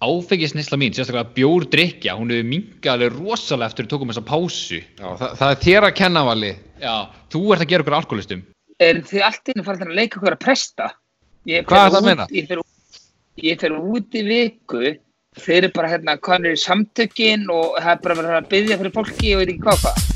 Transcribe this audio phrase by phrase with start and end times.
[0.00, 4.80] áfengisnisla mín, sérstaklega bjórdrykja, hún hefur minkað alveg rosalega eftir að tókum þessa pásu.
[4.80, 6.52] Já, það, það er þér að kenna vali.
[6.80, 6.94] Já,
[7.34, 8.42] þú ert að gera okkur alkoholistum.
[8.80, 10.88] Er þið allt inn að fara að leika okkur að presta?
[11.48, 12.28] Ég Hvað er það að meina?
[12.32, 12.62] Ég fer,
[13.44, 14.94] ég út í viku,
[15.40, 19.36] þeir eru bara hérna, hvað er samtökin og það er bara að byggja fyrir fólki
[19.36, 20.09] og veit ekki hvað hvað.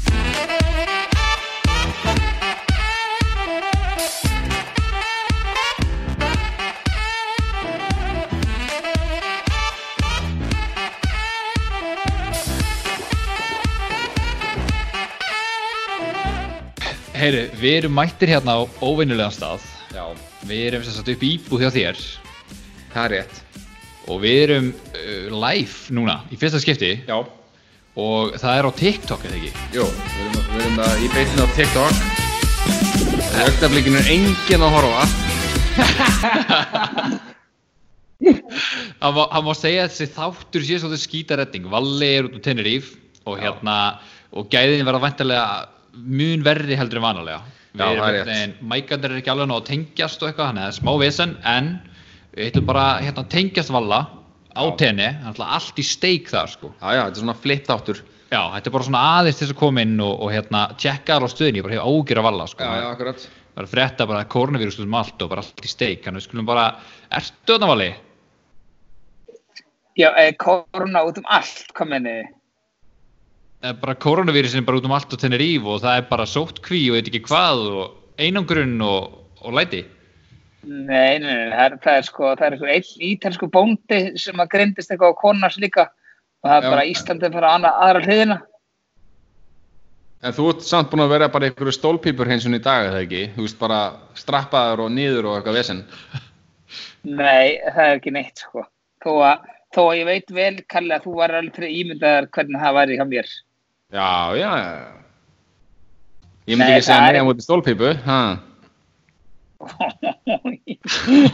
[17.24, 19.62] Heyri, við erum mættir hérna á óvinnulegan stað.
[19.94, 20.04] Já,
[20.44, 21.96] Við erum sem sagt upp í íbúð hjá þér
[22.92, 23.32] það er rétt.
[24.12, 27.16] og við erum uh, live núna í fyrsta skipti Já.
[27.96, 29.52] og það er á TikTok, eða ekki?
[29.72, 31.96] Jú, við erum, við erum að, í beitinu á TikTok.
[33.46, 35.00] Ögtablikinu er enginn að horfa.
[38.24, 41.64] Það má, það má segja þessi þáttur sé svolítið skítaredding.
[41.72, 42.90] Valli er út á Tenerife
[43.28, 43.40] og Já.
[43.48, 43.74] hérna,
[44.32, 45.46] og gæðin verða væntalega
[45.96, 47.42] mun verri heldur en vanalega.
[47.74, 50.78] Já, það er er ekki alveg ná að tengjast og eitthvað, þannig að það er
[50.78, 51.70] smá vesen, en
[52.34, 54.00] við ætlum bara hérna að tengjast Valla
[54.54, 54.76] á Já.
[54.78, 56.70] tenni, þannig að allt í steik þar, sko.
[56.78, 58.02] Já, já, þetta er svona flitt áttur.
[58.30, 61.16] Já, þetta er bara svona aðeins til þess að koma inn og, og hérna, tjekka
[61.16, 62.70] alveg á stöðinni, ég bara hef ágjur af Valla, sko.
[62.92, 63.26] akkurat.
[63.54, 66.22] Það er að frétta bara koronavírus um allt og bara allt í steik, þannig að
[66.22, 66.64] við skulum bara,
[67.14, 67.90] ertu þarna Valli?
[69.94, 70.08] Já,
[70.42, 72.32] korona út um allt, hvað menni þið?
[73.53, 76.28] Það er bara koronavírusin er bara út um allt á Tenerife og það er bara
[76.28, 77.84] sóttkví og veit ekki hvað og
[78.20, 79.84] einangrun og, og læti.
[80.64, 84.40] Nei, nei, nei, það er, það er sko, það er einhver einn ítalsku bóndi sem
[84.40, 86.72] að greindist eitthvað á konars líka og það er Já.
[86.74, 88.38] bara Íslandi að fara á annað, aðra hliðina.
[90.24, 93.24] En þú ert samt búin að vera bara einhverju stólpípur hinsun í dag, eða ekki?
[93.34, 93.80] Þú veist, bara
[94.16, 95.82] strappaður og niður og eitthvað vesen.
[97.04, 98.64] Nei, það er ekki neitt sko.
[99.04, 102.64] Þó að, þó að ég veit vel, Kalli, að þú var alveg fyrir ímyndaðar hvernig
[102.64, 103.34] það væri hjá mér.
[103.92, 104.50] Já, já.
[106.46, 108.18] Ég myndi Nei, ekki segja það er- nei á móti stólpípu, ha?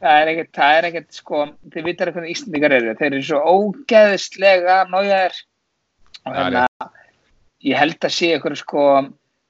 [0.00, 1.40] það er ekkert, það er ekkert sko,
[1.74, 6.88] þið vitar hvernig Íslandingar eru, þeir eru svo ógeðslega nájaðir og Það er hérna,
[7.66, 8.82] ég held að sé ykkur sko,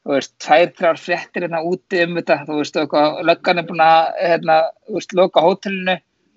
[0.06, 3.84] þú veist, tvær, þrjár fréttir hérna úti um þetta, þú veist, eitthvað, löggan er búin
[3.86, 4.56] að, hérna,
[4.88, 5.96] þú veist, loka hótelinu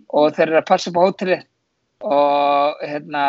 [0.09, 1.37] og þeir eru að passa upp á hóteli
[2.07, 3.23] og hérna,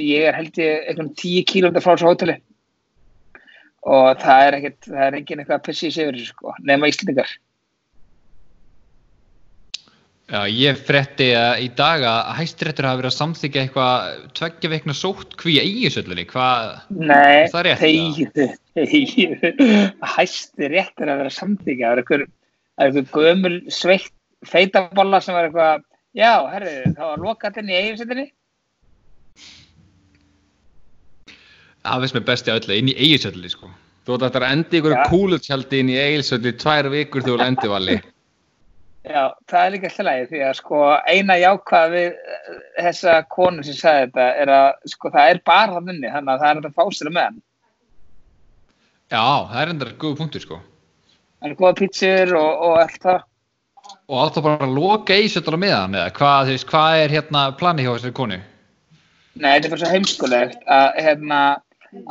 [0.00, 2.36] ég er held ég einhvern tíu kílómeter frá þessu hóteli
[3.84, 6.54] og það er ekkert, það er engin eitthvað að pissi í sig yfir þessu sko,
[6.64, 7.34] nema Íslandingar.
[10.24, 14.94] Já, ég frétti að í dag að hæstiréttur hafi verið að samþykja eitthvað tveggja veikna
[14.96, 16.24] sóttkví eigisöllunni.
[16.30, 18.46] Hvað, Nei, Er það rétt, þegiðu,
[18.78, 19.50] þegiðu,
[20.14, 22.24] hæsti réttur að vera samþykja, það er er
[22.86, 24.14] einhver gömul sveitt
[24.48, 25.84] feitaballa sem var eitthvað,
[26.16, 28.26] já, herri, það var lokatinn í eiginsettinni,
[31.84, 33.70] það veist mér besti að öllu, inn í eigisöllunni, sko.
[34.04, 35.04] Þú ætti að enda einhverju Já.
[35.08, 37.94] kúlutjaldi inn í Egilsöldi í tvær vikur þegar þú lendi valli.
[39.04, 40.78] já, það er líka lagi því að sko
[41.12, 45.74] eina jákvæða við eh, þessa konu sem sagði þetta er að sko það er bara
[45.74, 47.42] það minni, þannig að það er hægt að fá sér með hann.
[49.12, 50.60] Já, það er endar góð punktur, sko.
[51.40, 53.20] Það er góða pítsur og, og allt það.
[54.08, 57.92] Og áttu bara að loka eigisölluna með hann, eða hvað, hvað er hérna planið hjá
[57.94, 58.40] þessari konu?
[59.34, 61.40] Nei, þetta er bara svo heimskulegt að, hérna,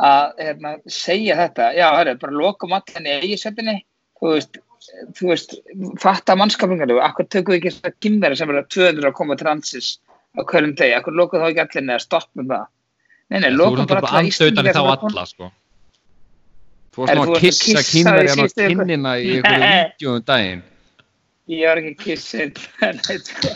[0.10, 1.72] að hérna, segja þetta.
[1.78, 3.80] Já, hörru, bara lokum allan í eigisettinni.
[4.20, 4.60] Þú veist,
[5.18, 5.58] þú veist,
[6.02, 7.00] fatta mannskapingaru.
[7.04, 9.90] Akkur tökum við ekki þess að gimmera sem eru 200 að koma til landsis
[10.38, 10.96] á hverjum degi.
[10.98, 12.70] Akkur lokum þá ekki allir neða stoppum það.
[13.34, 15.52] Nei, nei, lokum bara andautan í alla, sko.
[16.94, 18.84] Þú varst nú að að kissa kissa síðustu viku?
[18.84, 19.86] kinnina í einhverju Nei.
[19.94, 20.66] vídeo um daginn.
[21.52, 22.68] Ég var ekki kissið.
[23.00, 23.56] Nei, sko.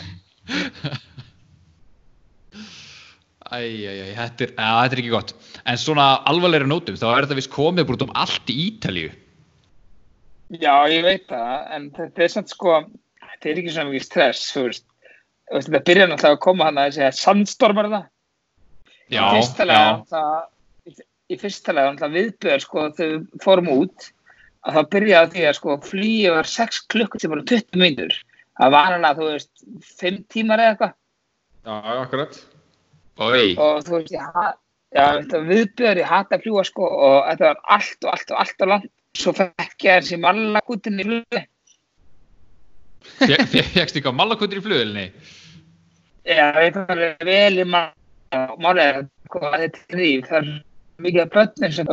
[3.48, 5.32] Æ, æ, æ, þetta er, að, þetta er ekki gott.
[5.64, 9.14] En svona alvarlegri nótum, þá er þetta vist komið bara út um allt í Ítalíu.
[10.52, 12.76] Já, ég veit það, en þetta er samt sko,
[13.24, 14.84] þetta er ekki svona mikið stress,
[15.48, 18.02] Þetta byrjar náttúrulega að koma hann að segja sandstormar það.
[19.08, 19.68] Já, í fyrsta já.
[19.70, 20.34] lega, það,
[20.84, 20.92] í,
[21.32, 24.08] í fyrsta lega náttúrulega viðbjöður sko þegar við fórum út
[24.68, 28.18] að það byrjaði því að sko flýið var 6 klukkutímar og 20 mínútur.
[28.58, 29.66] Það var hann að þú veist
[30.02, 30.94] 5 tímar eða eitthvað
[31.68, 32.38] Já, akkurat.
[33.18, 34.54] Oi, og þú veist ég ha-
[34.94, 38.30] já, þetta var viðbjöður ég hata að fljúa sko og þetta var allt og allt
[38.30, 38.90] og allt og langt.
[39.18, 41.42] Svo fekk ég þessi mallakútin í flugi.
[43.74, 45.06] fegst ekki á malakutur í flugilni?
[46.28, 50.48] Já, ég fæði vel í máli er sko, að þetta er líf, það er
[51.06, 51.92] mikið af börnum sem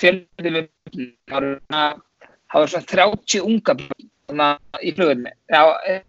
[0.00, 2.00] fjöldi með börnum, það voru svona-
[2.48, 5.32] það voru svona 30 unga börn í flugunni.
[5.52, 6.02] Já, eh,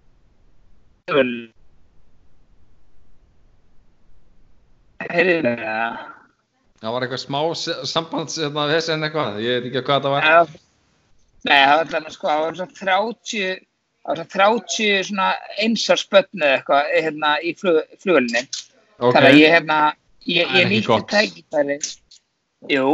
[5.07, 6.01] heyrðu mig það.
[6.79, 7.39] Það var eitthvað smá
[7.91, 10.27] sambands hérna, vesen eitthvað, ég veit ekki hvað það var.
[10.27, 10.59] Já.
[11.47, 13.59] Nei, það var þannig sko, það var svona 30,
[13.99, 15.27] það var svona 30 svona
[15.65, 18.43] einsarsbönnu eitthvað hérna í flug, flugulni.
[18.99, 19.79] Ok, Þannig að ég hérna,
[20.27, 21.77] ég, Það ég nýtti tækifæri.
[22.75, 22.85] Jú,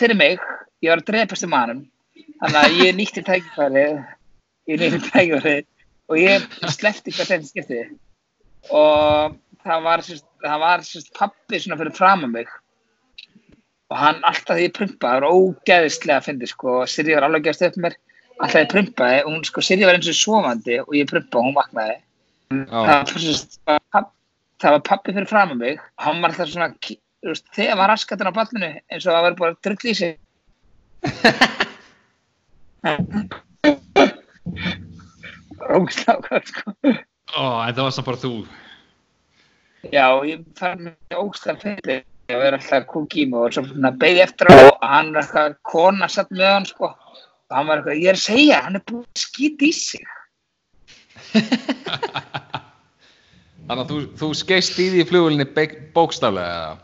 [0.00, 0.48] fyrir mig,
[0.84, 1.84] ég var að drepast um mannum.
[2.42, 3.86] Þannig að ég nýtti tækifæri,
[4.72, 5.56] ég nýtti tækifæri
[6.08, 7.84] og ég sleppti hvað þetta skipti.
[8.72, 12.48] Og það var, sérst, það var sérst, pappi svona fyrir fram mig.
[13.92, 16.80] Og hann alltaf því prumpaði, það var ógeðislega að fyndi sko.
[16.82, 17.98] Og Sirja var alveg gefast upp mér.
[18.40, 21.50] Alltaf ég prumpaði, og hún sko, Sirja var eins og svomandi og ég prumpaði og
[21.50, 22.00] hún vaknaði
[22.50, 24.10] það já, var, sérst, var papp,
[24.62, 26.70] það var pappi fyrir fram að mig hann var alltaf svona
[27.24, 30.12] veist, þegar var raskatinn á ballinu eins og það var bara drull í sig
[35.74, 36.66] ógstlákar sko
[37.34, 38.32] Ó, en það var samt bara þú.
[39.92, 43.92] Já, ég fann mig ógstlákar fyrir að vera alltaf kúk í mig og svo svona
[44.00, 47.82] beigði eftir á og hann var eitthvað kona satt með hann sko og hann var
[47.82, 50.04] eitthvað, ég er að segja, hann er búin að skýta í sig
[53.66, 55.48] þannig að þú, þú skeist í því í flugulni
[55.94, 56.80] bókstaflega eða?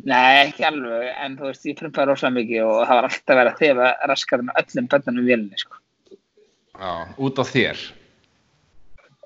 [0.00, 3.50] Nei, ekki alveg, en þú veist, ég prumpaði rosalega mikið og það var alltaf verið
[3.52, 5.80] að þefa raskatinn á öllum bönnunum í vélinni sko
[6.80, 7.80] Já, út á þér.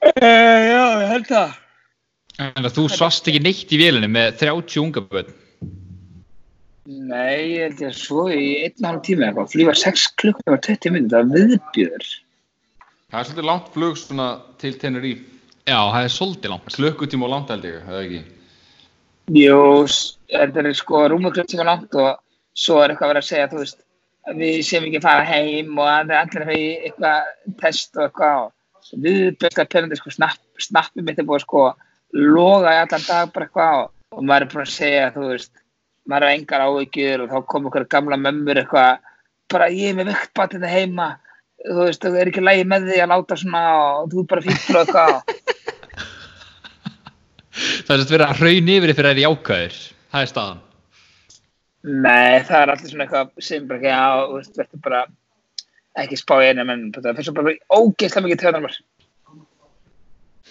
[0.02, 1.52] Uh, já, ég held það.
[2.42, 5.28] En að þú svast ekki neitt í vélinni með 30 unga börn.
[6.84, 10.56] Nei, ég held ég að svo í einn og halv tíma eitthvað, flýfa 6 klukkum
[10.56, 12.08] og 20 minnir, það var viðbjör.
[13.14, 14.26] Það er svolítið langt flug svona
[14.60, 15.22] til Tenerife.
[15.64, 16.75] Já, það er svolítið langt.
[16.75, 18.22] Klukkutíma og langt held ég, eða ekki?
[19.38, 19.62] Jú,
[20.34, 22.10] þetta er sko rúmur klukkutíma langt og
[22.58, 23.81] svo er eitthvað verið að segja, þú veist,
[24.26, 27.32] að við séum ekki að fara heim og að það er allir að í eitthvað
[27.62, 28.36] test og eitthvað
[29.62, 30.42] og penandi, sko, snapp,
[32.14, 35.52] loga í allan dag bara eitthvað og, og maður er búin að segja, þú veist,
[36.11, 39.05] maður er engar áhyggjur og þá kom okkur gamla mömmur eitthvað,
[39.52, 41.08] bara ég er með viktbat þetta heima,
[41.64, 44.46] þú veist, það er ekki lægi með því að láta svona og þú er bara
[44.46, 45.14] fíkl og eitthvað
[47.55, 49.76] Það er að vera að raun yfir að það er jákvæður.
[50.14, 50.62] Það er staðan.
[51.84, 55.02] Nei, það er allir svona eitthvað sem bara ekki, já, þú veist, verður bara
[56.02, 58.78] ekki spá í einu, menn það finnst svo bara ógeðslega mikið töðan mér.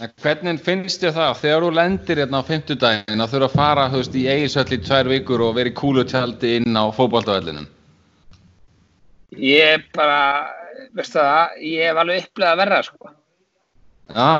[0.01, 3.83] En hvernig finnst þér það þegar þú lendir hérna á fimmtudaginn að þurfa að fara
[3.93, 7.67] veist, í eigisöll í tvær vikur og vera í kúlutjaldi inn á fótboltavellinum?
[9.37, 10.17] Ég bara,
[10.97, 13.13] veistu það, ég hef alveg upplegað að verða, sko.
[14.13, 14.31] Já,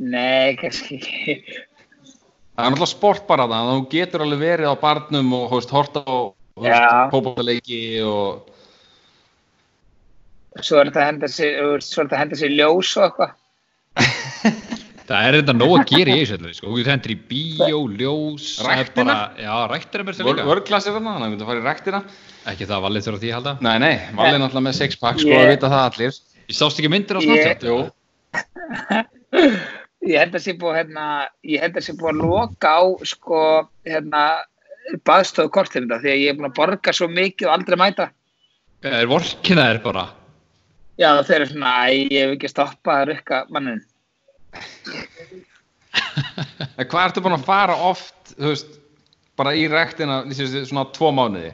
[0.00, 1.34] Nei, kannski ekki.
[2.56, 6.04] það er náttúrulega sport bara það, þú getur alveg verið á barnum og veist, horta
[6.64, 6.80] Já.
[7.12, 8.46] fótboltaleiki og
[10.60, 13.36] Svo er þetta að henda sér, ljós og eitthvað.
[15.10, 16.68] Það er þetta nóg að gera í þessu, sko.
[16.70, 19.14] Þú hendur í bíó, ljós, það Ræktina?
[19.16, 20.44] bara, já, ræktina líka.
[20.46, 22.00] vörglasir þarna, þannig að þú myndir að fara í rektina.
[22.52, 23.54] Ekki það valið þurfa því að halda.
[23.66, 26.20] Nei, nei, valið er náttúrulega með sixpack, sko, að vita það allir.
[26.46, 27.20] Ég sást ekki myndir á.
[27.26, 27.80] Jú,
[30.00, 31.06] Ég held að sé búið, hérna,
[31.44, 33.40] ég held að sé búið að loka á, sko,
[33.84, 34.22] hérna,
[35.04, 38.06] baðstofu kortinu þetta, því að ég er búin að borga svo mikið og aldrei mæta.
[38.80, 40.06] Það er vorkina þér bara.
[41.00, 43.82] Já, þeir eru svona, ég hef ekki stoppað að rukka mannin.
[46.90, 48.78] Hvað ertu búin að fara oft, veist,
[49.38, 51.52] bara í rektina, svona tvo mánuði?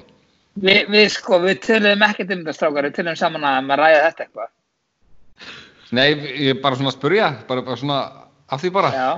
[0.57, 4.05] Vi, við sko, við töluðum ekkert um þetta strákar, við töluðum saman að maður ræða
[4.07, 4.53] þetta eitthvað.
[5.97, 7.99] Nei, ég er bara svona spurja, bara, bara svona
[8.51, 8.91] af því bara.
[8.97, 9.11] Já,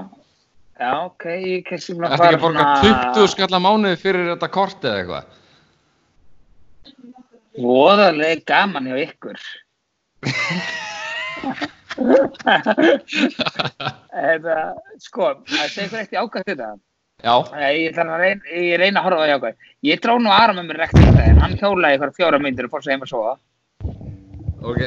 [0.83, 4.51] já, ok, ég kannski búin að Ertu ekki að borga 20 skalla mánuði fyrir þetta
[4.59, 5.35] kort eða eitthvað?
[7.59, 9.39] Voðalega gaman hjá ykkur.
[14.19, 14.57] Þetta,
[15.03, 16.69] sko, það segir ykkur eftir ákvæmt þetta.
[17.19, 18.19] Ég, reyna,
[18.55, 19.55] ég reyna að horfa á jákvæð.
[19.89, 22.75] Ég dró nú aðra með mér rekti þetta en hann hjólaði ykkur fjóra myndir og
[22.75, 23.33] fór svo heim að sofa.
[24.63, 24.81] ok.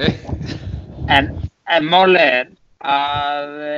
[1.12, 1.26] En,
[1.68, 2.48] en máli er
[2.96, 3.76] að e,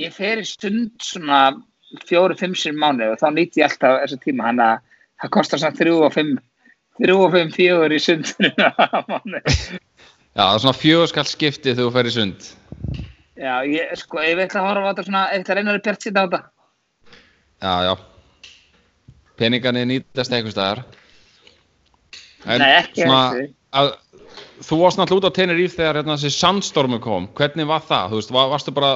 [0.00, 1.42] ég fer í stund svona
[2.08, 4.80] fjóru, fimm sér mánu og þá nýtti ég alltaf þessa tíma hann að
[5.20, 6.32] það kostar svona þrjú og fimm
[7.02, 8.68] þrjú og fimm fjögur í sundinu.
[10.32, 12.48] Já, það er svona fjögurskall skipti þegar þú fer í sund.
[13.42, 15.82] Já, ég, sko, ég ætla að horfa á þetta svona, ég ætla að reyna að
[15.86, 16.40] bjart sýta á þetta.
[17.62, 17.92] Já, já.
[19.40, 20.84] Peningarnir nýtast einhvers staðar.
[22.48, 23.92] En Nei, ekki að,
[24.64, 27.28] þú varst náttúrulega út á Tenerife þegar hérna, þessi sandstormu kom.
[27.38, 28.12] Hvernig var það?
[28.12, 28.92] Þú veist, var, varstu bara,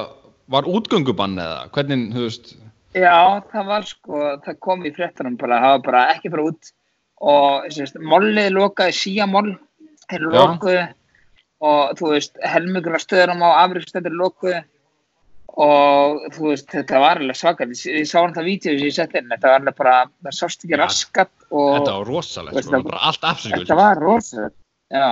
[0.51, 1.61] var útgöngubann eða?
[1.75, 2.55] Hvernig, þú veist,
[2.97, 6.69] Já, það var sko, það kom í fréttunum bara, það var bara ekki fara út
[7.27, 9.49] og sérst, mollið lokaði síamol,
[10.07, 10.85] þeir Já.
[11.61, 14.59] Og þú veist, helmingur af stöðunum á afrikstættir lokuðu
[15.57, 18.93] og þú veist, þetta var alveg svakar ég, ég sá hann það vídeo sem ég
[18.93, 19.29] sett inn.
[19.31, 19.95] Þetta var alveg bara,
[20.27, 20.81] það sást ekki Já.
[20.83, 23.61] raskat og Þetta var rosalegt, Veist það- bara allt afsökul.
[23.65, 24.55] þetta var rosalegt.
[24.93, 25.07] Já.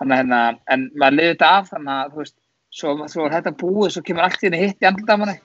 [0.00, 2.34] Þannig að hérna, en maður liði þetta af þannig að þú veist,
[2.76, 5.38] svo, svo er þetta búið svo kemur allt í henni hitt í andldamanni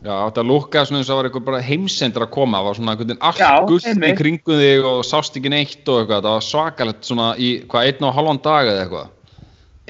[0.00, 2.74] Já, þetta lúkkaði svona eins og það var eitthvað bara heimsendur að koma, það var
[2.78, 6.22] svona einhvern veginn allt Já, gullt í kringum þig og sást ekki neitt og eitthvað,
[6.24, 9.08] það var svakalegt svona í hvað einn og halvan dag eða eitthvað.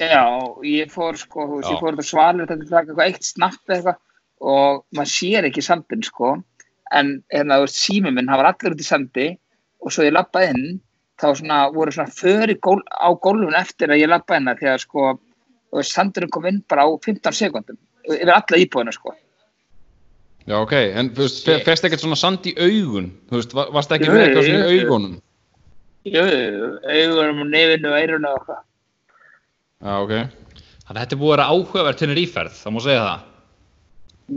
[0.01, 0.23] Já,
[0.65, 3.75] ég fór sko, þú veist, ég fór þetta svalur þetta til eitthvað eitt snapp eða
[3.77, 3.99] eitthvað
[4.51, 6.31] og maður sér ekki sandin sko.
[6.97, 9.27] En hérna, þú veist, sími minn, hann var allir út í sandi
[9.81, 10.79] og svo ég lappaði inn
[11.21, 15.11] þá svona voru svona föri gól, á gólfun eftir að ég lappaði inn að sko,
[15.69, 17.77] þú veist, sandurinn kom inn bara á 15 sekundum
[18.09, 19.13] yfir alla íbúðina sko.
[20.49, 23.93] Já, ok, en þú veist, fest ekkert svona sand í augun, þú veist, va- varst
[23.93, 25.15] ekki með eitthvað svona í augunum?
[26.09, 26.25] Jú,
[26.89, 28.63] augunum og nefinu og eirunu og eitthvað
[29.81, 30.13] Já, ok.
[30.85, 33.27] Þannig að þetta er búið að vera áhugaverð til íferð, það má segja það.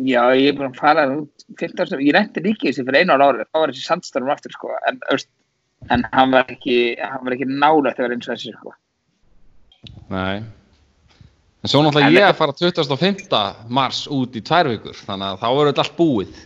[0.08, 3.14] Já, ég er búin að fara út 15 sem, ég reyndi líka þessi fyrir einu
[3.14, 5.28] ára árið, þá var þessi sandstorm aftur sko, en, veist,
[5.94, 8.74] en hann var ekki, hann var ekki nálægt að vera eins og þessi sko.
[10.10, 10.42] Nei.
[11.64, 13.28] En svo náttúrulega En- ég að fara 25.
[13.68, 16.42] mars út í tvær vikur, þannig að þá verður þetta allt búið.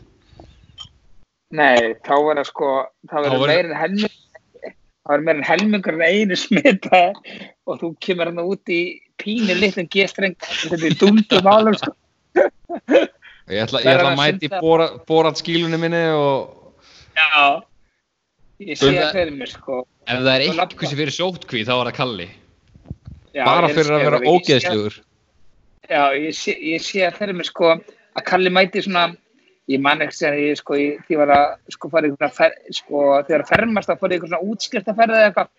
[1.59, 2.69] Nei, þá var það sko,
[3.09, 3.71] þá Þá verður var- meir
[5.09, 7.01] en helming, þá verður meir en helmingur en einu smita
[7.67, 11.95] og þú kemur hann út í pínu litlum gestreng, þetta er dúndum álum sko.
[13.49, 16.55] Ég ætla, ég ætla að mæti bora, borat skílunni minni og
[17.19, 17.63] Já,
[18.61, 19.87] ég sé það fyrir mér sko.
[20.09, 22.29] Ef það er eitthvað sem fyrir sótkví, þá var það Kalli.
[23.35, 24.99] Já, bara fyrir að vera það, ógeðslugur.
[25.89, 29.09] Já, ég sé, ég sé að fyrir mig sko að Kalli mæti svona
[29.69, 32.59] ég man ekki sem ég sko ég, því var að sko fara í einhverja fer,
[32.73, 35.55] sko þegar að fermast að fara einhverja svona útskriftaferð eða eitthvað.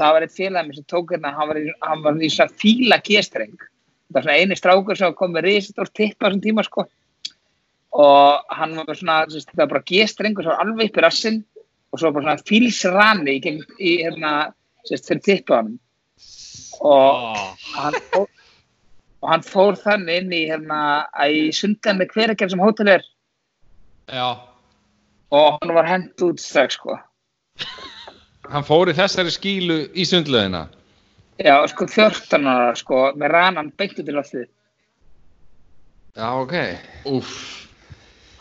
[0.00, 2.58] Það var eitt félag mér sem tók hérna hann var í, hann var í svona
[2.62, 3.58] fíla gestreng
[4.10, 6.86] það var svona eini strákur sem kom með risastór tippa á þessum tíma sko.
[8.00, 11.44] Og hann var svona það var bara gestrengur sem var alveg upp í rassinn
[11.90, 14.34] og svo bara svona fílsrani í, í hérna
[14.88, 15.78] sérst, fyrir tippa á hann
[16.80, 17.56] og Oh.
[17.76, 17.94] hann
[19.20, 23.02] og hann fór þannig inn í hérna að í sundan með hveragerð sem hótel er
[24.10, 24.28] Já,
[25.30, 26.96] og hann var hent út strax sko
[28.50, 30.64] Hann fór í þessari skílu í sundlöðina.
[31.40, 34.48] já sko 14 ára sko með ranan beintu til loftið
[36.16, 36.54] Já, ok.
[37.06, 37.68] úff.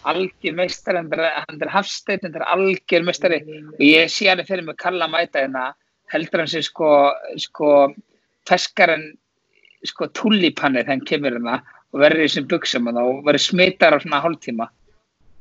[0.10, 4.42] algjör meistari, hann er, hann er hafsteinn hann er algjör meistari og ég sé hann
[4.48, 5.74] fyrir mig kalla mæta hérna
[6.12, 6.90] heldur hann sér sko
[7.38, 7.94] sko
[8.50, 9.06] feskar en
[9.86, 11.60] sko tullipanni þegar hann kemur hérna
[11.94, 14.68] og verður í þessum buksum og verður smittar á svona hálftíma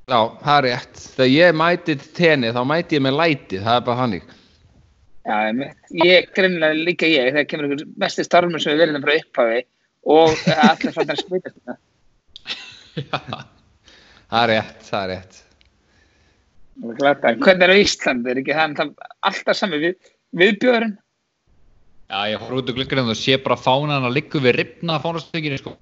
[0.08, 1.00] Já, það er rétt.
[1.18, 4.30] Þegar ég mæti tenni, þá mæti ég með læti, það er bara hannig.
[5.28, 5.36] Já,
[6.04, 9.58] ég greinlega líka ég þegar kemur einhver mesti stormur sem við verðum frá upphafi
[10.08, 11.76] og allir fann að smitast þetta.
[13.10, 13.44] Já.
[14.28, 15.36] Það er rétt, það er rétt.
[16.84, 17.32] Og glata.
[17.32, 18.32] En Hvernig er á Íslandi?
[18.32, 20.10] Er ekki það það alltaf sami við,
[20.40, 20.96] viðbjörn?
[22.08, 25.60] Já, ég horf út úr glukkarinn og sé bara fánan að liggur við ripna fánastökinni,
[25.60, 25.74] sko.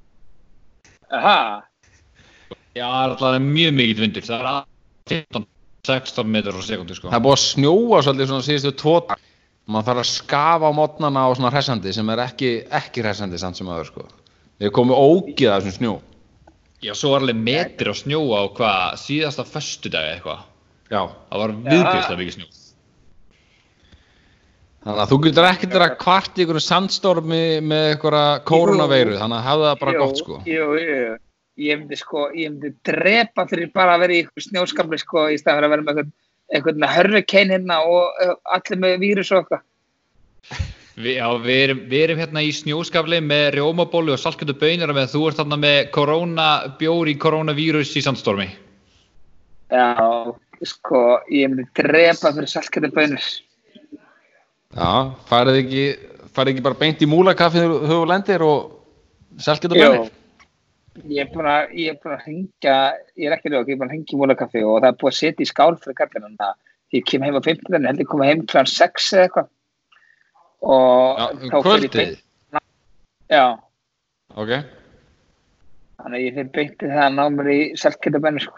[1.14, 1.38] Aha,
[2.76, 4.24] Já, það er alltaf mjög mikill vindur.
[4.26, 4.58] Það er að
[5.12, 7.08] 15-16 metrar á sekundu, sko.
[7.08, 9.22] Það er búið að snjóa svolítið svona síðustu dag.
[9.66, 13.58] Man þarf að skafa á mótnana á svona hressandi sem er ekki, ekki hressandi samt
[13.58, 14.04] sem aður, sko.
[14.62, 15.94] Við komum ógið af þessum snjó.
[16.84, 20.46] Já, svo var alveg metri á snjóa á hvað síðasta föstudag eitthvað.
[20.92, 21.00] Já.
[21.32, 22.48] Það var viðbjörslega mikið snjó.
[24.86, 29.40] Þannig að þú getur ekkert verið að kvart í einhverju sandstormi með einhverja koronaveiru, þannig
[29.40, 30.36] að hafa það bara jú, gott, sko.
[30.46, 31.00] Jú, jú,
[31.56, 35.38] ég myndi sko, ég myndi drepa fyrir bara að vera í eitthvað snjóskapli sko í
[35.40, 36.14] staðan fyrir að vera með eitthvað,
[36.54, 39.64] eitthvað hurricane hérna og uh, allir með vírus og eitthvað.
[40.96, 45.10] Vi, já, við erum, við erum hérna í snjóskafli með rjómabólu og salkjötu bönir með
[45.12, 48.46] þú ert þarna með koronabjór í koronavírus í sandstormi.
[49.72, 49.92] Já,
[50.64, 53.26] sko, ég myndi drepa fyrir salkættu bönur.
[54.76, 54.92] Já,
[55.28, 55.84] farið ekki,
[56.36, 58.72] farið ekki bara beint í múlakaffi þegar þú lendir og
[59.36, 60.15] Jú, bönir?
[61.10, 62.76] Ég er búin að, ég er búin að hengja,
[63.16, 65.12] ég er ekki ljók, ég er búin að hengja í múlakaffi og það er búin
[65.12, 68.10] að setja í skál fyrir kallinu þannig að ég kem heim á 15, held ég
[68.10, 68.62] koma heim kl.
[68.72, 69.48] 6 eða eitthvað
[70.66, 71.96] og Já, um kvöldið?
[71.96, 72.62] beint,
[73.30, 73.44] já,
[74.36, 74.52] Ok.
[76.00, 78.54] þannig að ég fyrir beinti það að ná mér í selgeta benni sko.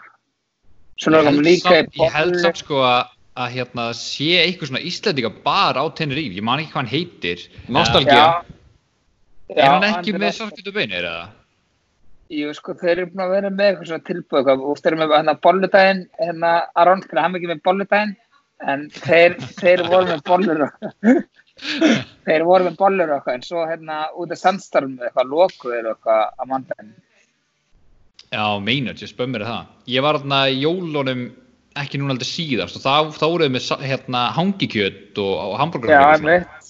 [0.99, 4.67] Svo náttúrulega held líka í samt- ég held samt sko að, að hérna sé eitthvað
[4.71, 7.39] svona Íslandinga bar á Tenerife, ég man ekki hvað hann heitir.
[7.69, 8.15] Nostalgía.
[8.15, 8.43] Já,
[9.55, 11.29] Er hann ekki er með bönir eða?
[12.29, 15.13] Jú, sko, þeir eru búin að vera með eitthvað svona tilbúið, og þeir eru með
[15.15, 18.11] hérna bolludaginn, hérna, Aron, þeir hafa ekki með bolludaginn,
[18.69, 20.63] en þeir, þeir voru með bollur
[22.29, 26.21] þeir voru með bollur og eitthvað, en svo hérna út af sandstorm eitthvað, lokuður eitthvað
[26.43, 26.91] að mandaginn.
[28.29, 31.23] Já, meina, ég spömmir það Ég var þarna í jólunum
[31.81, 35.95] ekki núna aldrei síðast og þá, þá voruð með sa- hérna hangikjöt og, og hambúrgar
[35.95, 36.69] Já, einmitt.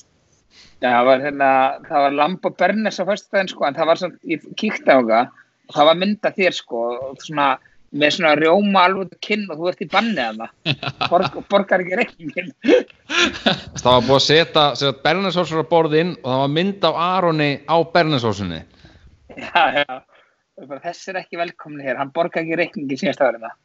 [0.79, 1.49] Já, það var hérna,
[1.89, 4.99] það var lamb og bernes á föstudaginn sko, en það var svona, ég kíkti á
[5.03, 5.35] það
[5.75, 6.83] það var mynda þér sko,
[7.23, 7.47] svona,
[8.01, 11.99] með svona rjóma alveg kinn og þú ert í banni að það, Borg, borgar ekki
[12.01, 12.51] reikningin.
[13.79, 17.49] Það var búið að setja, setja bernesósur á borðinn og það var mynd á Aroni
[17.65, 18.61] á bernesósunni.
[19.39, 19.99] Já, já,
[20.59, 23.57] er þessi er ekki velkomni hér, hann borgar ekki reikningin síðast að verða það.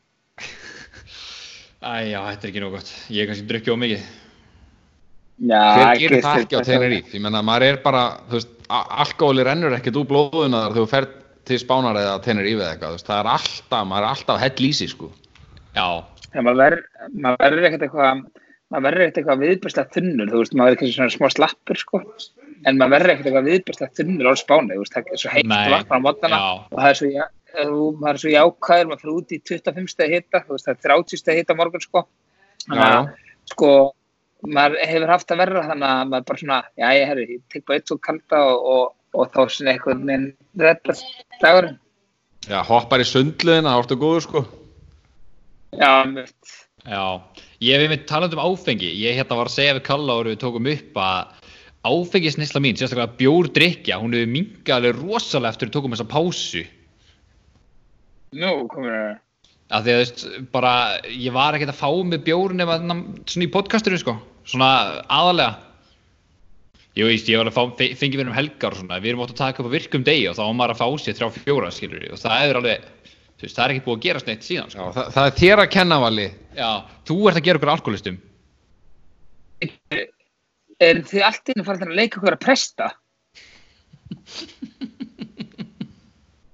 [1.84, 4.04] Æ, já, þetta er ekki nóg gott Ég er kannski drukkið á mikið
[5.44, 7.12] Hver gerir það ekki á Tenerife?
[7.16, 10.90] Ég menna, maður er bara, þú veist, alkohóli rennur ekkert úr blóðuna þar þegar þú
[10.92, 11.08] fer
[11.48, 14.90] til Spánar eða Tenerife eða eitthvað, það er alltaf, maður er alltaf hell í sig,
[14.94, 15.10] sko.
[15.74, 15.86] Já,
[16.34, 16.80] Já, maður
[17.38, 18.24] verður ekkert eitthvað
[18.72, 22.00] maður verður ekkert eitthvað viðbærslega þunnur þú veist, maður verður kannski svona smá slappur sko
[22.64, 25.48] en maður verður ekkert eitthvað viðbærslega þunnur á spáni, þú veist, það er svo heitt
[25.52, 26.48] Nei, vatn á mótnana já.
[26.72, 29.92] og það er svo, já- þú- maður er svo jákvæður maður fyrir út í 25
[29.94, 32.02] stegi hita þú veist, það er 30 stegi hita á morgun sko
[32.64, 33.12] þannig að,
[33.52, 33.70] sko
[34.58, 37.42] maður hefur haft að verða þannig að maður bara svona, já, ég herri, ég
[39.14, 40.28] og, þá svona einhvern veginn
[40.60, 41.06] reddast
[41.40, 41.78] dagurinn.
[42.44, 44.44] Já, hoppar í sundluðina, það ortu góður, sko.
[45.78, 46.54] já, mitt
[46.84, 47.04] já.
[47.64, 48.90] Ég hef einmitt talað um áfengi.
[49.00, 51.50] Ég hérna var að segja við Kalla og við tókum upp að
[51.84, 56.64] áfengisnisla mín, sérstaklega bjórdrykja hún hefur minkað alveg rosalega eftir við tókum þessa pásu.
[58.34, 59.14] Nú komur það
[59.74, 60.72] að því að þú veist, bara
[61.08, 62.96] ég var ekkert að fá með bjór nema þarna
[63.30, 64.16] svona í podcastinu sko,
[64.48, 64.70] svona
[65.08, 65.54] aðalega
[66.94, 69.24] ég veist, ég var að fá, fe- fengi mér um helgar og svona, við erum
[69.24, 71.28] átt að taka upp á virkum degi og þá var maður að fá sér þrjá
[71.40, 72.84] fjóra skilur og það er alveg,
[73.34, 74.90] þú veist, það er ekki búið að gerast neitt síðan Já, sko.
[74.98, 76.26] það, það er þér að kenna, Vali.
[76.58, 76.70] Já,
[77.10, 78.20] þú ert að gera okkur alkoholistum
[80.84, 82.88] er þið allt inni farin að leika okkur að presta?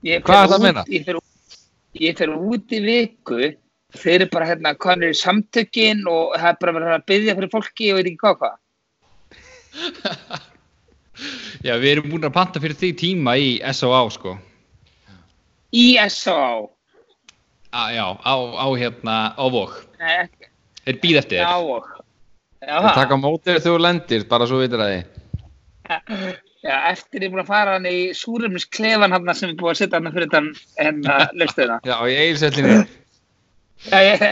[0.07, 0.85] Ég Hvað fer ertu að meina?
[0.89, 1.19] Ég fer,
[2.01, 3.41] ég fer út í viku,
[4.01, 7.91] þeir eru bara hérna konur í samtökin og það er bara að byggja fyrir fólki
[7.93, 8.55] og veit ekki hvað hvað.
[11.67, 14.01] Já, við erum búin að panta fyrir því tíma í S.O.A.
[14.15, 14.37] sko
[15.77, 16.67] Í S.O.A.
[17.77, 20.49] á, Já, á, á hérna, á vok Nei, ekki.
[20.87, 21.89] Þeir býð eftir þér og.
[22.61, 25.03] Já, Það taka á mótið þegar þú lendir, bara svo vitur að því.
[26.65, 29.79] já, eftir ég er búin að fara hann í súrumisklefan hann sem er búin að
[29.83, 30.49] setja hann fyrir þann
[30.81, 31.79] hérna lögstöðuna.
[31.89, 32.79] Já, í eilsellinni.
[33.91, 34.25] Já, ég,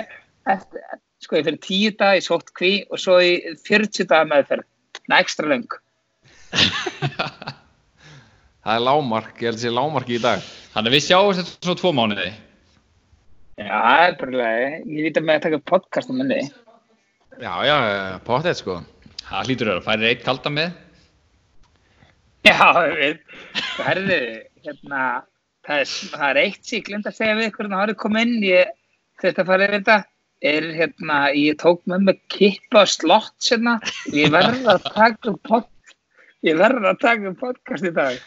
[0.57, 0.89] eftir,
[1.25, 3.33] sko, ég fyrir tíu dag í sótt kví og svo í
[3.69, 4.67] 40 daga meðferð.
[5.07, 5.69] Ná, ekstra löng.
[8.69, 10.43] Það er lámark, ég held að sé lámark í dag.
[10.75, 12.29] Þannig að við sjáum þetta svona tvo mánuði
[13.59, 14.75] Já, það er bara leið.
[14.93, 16.41] Ég veit að með að taka podcast um minni.
[17.39, 17.77] Já, já,
[18.27, 18.77] pottet, sko.
[19.23, 20.77] Það hlýtur að færi eitt kalda með
[22.47, 23.35] Já, ég veit.
[23.83, 24.21] Herði,
[24.65, 25.01] hérna,
[25.67, 28.47] það er, það er eitt ég glemt að segja við en það har komið inn.
[28.47, 28.71] Ég,
[29.23, 29.99] þetta farið við þetta.
[30.47, 33.79] Er hérna, ég tók með mig kippa og slott hérna.
[34.15, 35.67] Ég verð að taka upp pod,
[36.47, 38.21] ég verð að taka upp podcast í dag.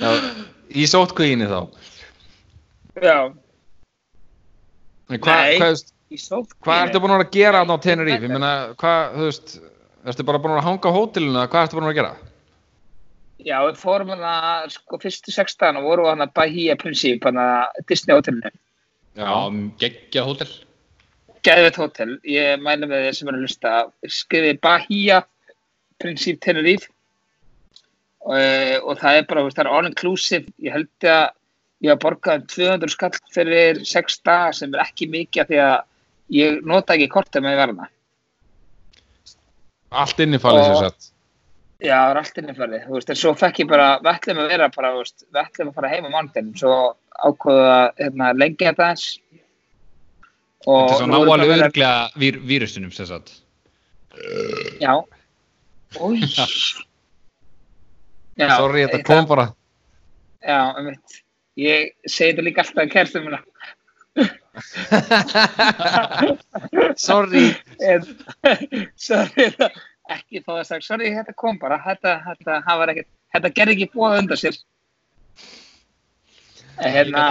[0.00, 0.14] Já,
[0.72, 1.60] í sótkvíinni þá.
[3.04, 3.18] Já,
[5.10, 5.58] En hvað, Nei.
[5.58, 8.26] hvað, veist, í sótt hvað ertu búin að gera þarna á Tenerife?
[8.26, 9.54] Ég meina, hvað, þú veist,
[10.12, 12.12] ertu bara búin að hanga á hótelinu eða hvað ertu búin að gera?
[13.40, 14.32] Já, við fórum hana,
[14.70, 17.46] sko, fyrstu sex dagana vorum hana Bahia Princip, hana
[17.90, 18.52] Disney hotellinu.
[19.18, 19.32] Já,
[19.82, 20.50] geggjað hótel
[21.46, 23.74] Gæðveit hótel, ég mæli með þeir sem eru að hlusta,
[24.12, 25.20] skrifið Bahia
[26.00, 26.90] Princip Tenerife
[28.20, 31.30] og, og það er bara, það er all inclusive, ég held að
[31.80, 35.78] ég hafa borgað um 200 skall fyrir sex daga sem er ekki mikið því að
[36.36, 37.88] ég nota ekki kortið með verðna.
[39.90, 41.08] Allt innifalið sér Og- satt.
[41.80, 44.50] Já, það er allt innifærði, þú veist, en svo fekk ég bara, við ætlum að
[44.52, 46.74] vera bara, við ætlum að fara heim á mánudaginn, svo
[47.24, 49.06] ákveðu að, hérna, lengja þetta eins.
[50.60, 53.28] Þetta er svo vera- örglega vír, vírustunum sem sagt
[54.80, 54.94] Já.
[58.40, 59.46] Já, Sorry, þetta það- kom bara.
[60.46, 61.08] Já, um mitt.
[61.60, 63.40] Ég segi þetta líka alltaf að kærstum minna.
[66.96, 67.54] Sorry.
[69.08, 69.46] Sorry,
[70.10, 72.52] ekki fá það sagt, sorry, þetta kom bara, þetta, þetta,
[72.94, 74.56] ekkert, þetta gerði ekki búið undan sér.
[76.80, 77.24] Hérna,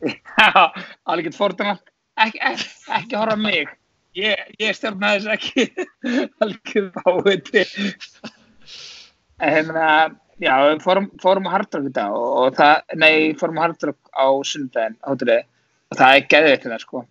[0.00, 1.76] Alveg gett fordana,
[2.24, 2.68] ekki, ekki,
[3.00, 3.68] ekki horfa mig.
[4.18, 5.66] Ég, ég stjórna þess ekki,
[6.42, 7.52] alveg fáið
[9.40, 9.84] En hérna,
[10.42, 14.10] já, við fórum, fórum á Hardrock í dag og, og það, nei, fórum á Hardrock
[14.12, 15.46] á sundaginn, hóttulega,
[15.92, 17.04] og það er geðveitt þetta, sko.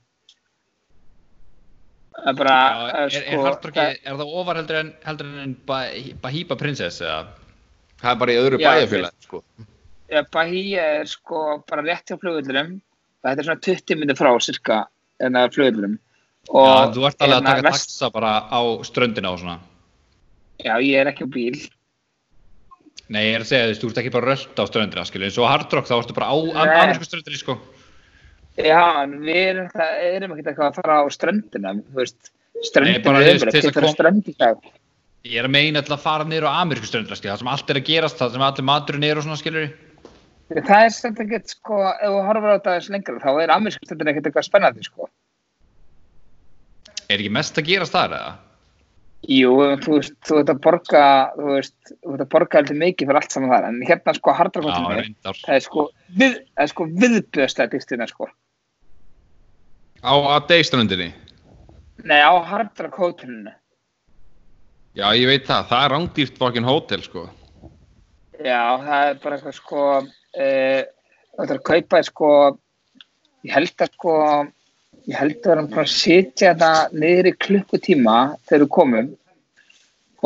[2.19, 4.91] Það er bara, Já, eh, er, sko, er, hardrocki, það- er það ofar heldur en,
[5.07, 7.19] heldur en Bah- Bahiba Princess eða?
[8.03, 9.41] Það er bara í öðru Já, bæjarfélagi, sko.
[10.11, 12.77] Ja, Bahía er sko bara rétt hjá flugvöldunum.
[13.23, 14.85] Þetta er svona 20 minnir frá cirka
[15.19, 15.97] en það er flugvöldunum.
[16.49, 19.57] Já, þú ert alveg að hérna, taka vest- taxa bara á ströndina og svona.
[20.63, 21.59] Já, ég er ekki á bíl.
[23.09, 25.25] Nei, ég er að segja, þú veist, þú ert ekki bara rölt á ströndina, skilju,
[25.29, 27.55] eins og Hard Rock, þá ertu bara á amerísku ströndinni, sko.
[28.59, 31.73] Já, en við erum, það, erum ekki eitthvað að fara á ströndina.
[32.61, 34.57] Ströndina er að getur það kom- strönd í dag.
[35.25, 37.69] Ég er að meina til að fara niður á amerísku ströndina, skilju, það sem allt
[37.69, 39.65] er að gerast, það sem allir maturinn er og svona, skilju.
[40.49, 43.85] Það er samt ekki, sko, ef þú horfir á þetta aðeins lengra, þá er amerísku
[43.85, 45.09] ströndina ekkert eitthvað spennandi, sko.
[47.05, 48.31] Er ekki mest að gerast þar, eða?
[49.29, 53.09] Jú, þú veist, þú ert að borga, þú veist, þú ert að borga heldur mikið
[53.09, 55.41] fyrir allt saman þar, en hérna, sko, reyndar.
[55.45, 58.29] það er sko, við, það er sko viðbjöðslega dýrstina, sko.
[60.01, 61.09] Á að degströndinni.
[62.09, 63.53] Nei, á hardrakottinni.
[64.97, 65.67] Já, ég veit það.
[65.69, 67.27] Það er rándýrt fokkin hótel, sko.
[68.39, 69.83] Já, það er bara eitthvað sko
[70.37, 70.81] uh,
[71.33, 72.29] þú ætlar að kaupa sko
[73.47, 74.15] ég held að sko
[75.09, 79.11] ég held að bara að sitja þetta niður í klukkutíma þegar við komum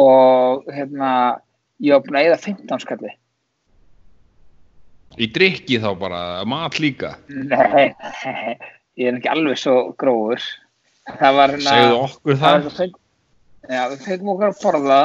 [0.03, 1.11] og hérna
[1.83, 3.13] ég var búin að eða 15 skalli
[5.13, 7.11] Í drikki þá bara, mat líka.
[7.29, 7.93] Nei,
[8.97, 10.41] ég er ekki alveg svo grófur
[11.19, 12.95] það var hérna Segðu okkur það það.
[13.63, 14.99] Já, við fengum okkur að borða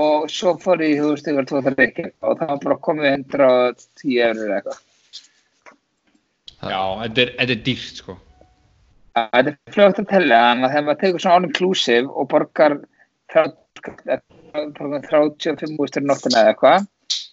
[0.00, 4.18] og svo fór ég, þú veist, yfir 2-3 reykir og það var bara komið 110
[4.28, 4.78] eurur eitthvað
[6.64, 8.12] Já, þetta er, er dýrt, sko.
[9.14, 12.72] Þetta er fljótt að tella, þannig að þegar maður tekur svona all-inclusive og borgar
[13.34, 16.80] 35 úrstur nóttina eða eitthvað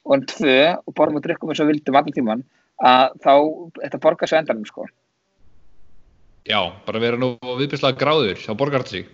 [0.02, 2.41] og en tvö og borðum og drikkum eins og vildum allan tíman
[2.82, 3.34] að þá,
[3.80, 4.84] þetta borgar svo endanum sko.
[6.50, 9.06] Já, bara vera nú viðbjörslega gráður, þá borgar þetta sig.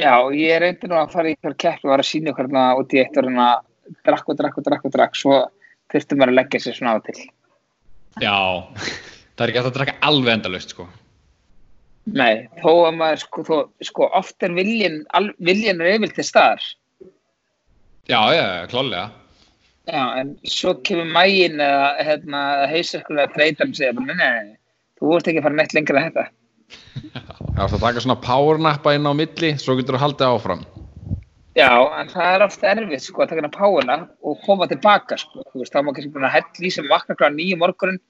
[0.00, 2.94] Já, ég reyndi nú að fara í ykkur keppi og var að sína hérna út
[2.94, 3.48] í eitt og hérna
[4.06, 5.36] drakk og drakk og drakk og drakk svo
[5.92, 7.18] þurfti maður að leggja sér svona á til.
[8.22, 8.36] Já,
[9.36, 10.88] það er ekki hægt að drakka alveg endalaust, sko.
[12.16, 16.26] Nei, þó að maður sko, þó, sko oft er viljin, al, viljin er yfir til
[16.26, 16.64] staðar.
[18.08, 19.10] Já, já, klálega.
[19.90, 24.56] Já, en svo kemur mægin eða hérna, heisirkur að og segja bara, nei,
[24.98, 26.26] þú ert ekki að fara neitt lengra en þetta.
[27.56, 30.62] Það taka svona powernappa inn á milli, svo getur þú haldið áfram.
[31.58, 35.42] Já, en það er ofta erfitt, sko, að taka hana páuna og koma tilbaka, sko.
[35.50, 38.02] Þú veist, þá er maður kannski búin að hell í sig vakna kláða nýju morgunin,